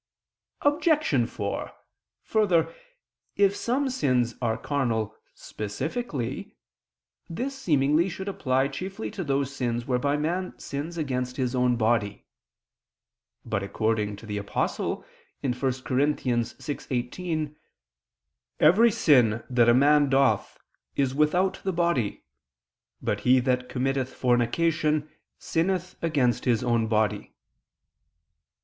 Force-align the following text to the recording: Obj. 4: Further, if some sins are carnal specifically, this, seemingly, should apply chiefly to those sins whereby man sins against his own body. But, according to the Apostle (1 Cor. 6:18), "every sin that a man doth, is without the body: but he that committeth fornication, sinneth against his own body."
Obj. 0.63 1.29
4: 1.29 1.71
Further, 2.23 2.73
if 3.35 3.55
some 3.55 3.87
sins 3.87 4.33
are 4.41 4.57
carnal 4.57 5.15
specifically, 5.35 6.55
this, 7.29 7.55
seemingly, 7.55 8.09
should 8.09 8.27
apply 8.27 8.67
chiefly 8.69 9.11
to 9.11 9.23
those 9.23 9.55
sins 9.55 9.85
whereby 9.85 10.17
man 10.17 10.57
sins 10.57 10.97
against 10.97 11.37
his 11.37 11.53
own 11.53 11.75
body. 11.75 12.25
But, 13.45 13.61
according 13.61 14.15
to 14.15 14.25
the 14.25 14.39
Apostle 14.39 15.05
(1 15.41 15.53
Cor. 15.53 15.69
6:18), 15.69 17.55
"every 18.59 18.89
sin 18.91 19.43
that 19.51 19.69
a 19.69 19.73
man 19.75 20.09
doth, 20.09 20.57
is 20.95 21.13
without 21.13 21.61
the 21.63 21.71
body: 21.73 22.23
but 23.03 23.19
he 23.19 23.39
that 23.41 23.69
committeth 23.69 24.11
fornication, 24.15 25.11
sinneth 25.37 25.95
against 26.01 26.45
his 26.45 26.63
own 26.63 26.87
body." 26.87 27.35